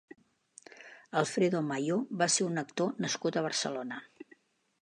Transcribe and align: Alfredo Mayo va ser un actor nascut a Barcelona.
Alfredo 1.21 1.61
Mayo 1.69 1.99
va 2.23 2.31
ser 2.37 2.47
un 2.49 2.63
actor 2.65 2.99
nascut 3.07 3.39
a 3.39 3.45
Barcelona. 3.49 4.05